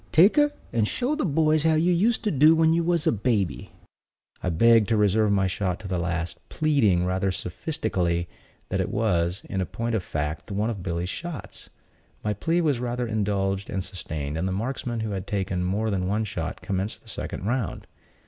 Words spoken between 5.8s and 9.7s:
to the last; pleading, rather sophistically, that it was, in